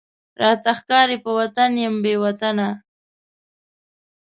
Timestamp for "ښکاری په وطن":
0.79-1.71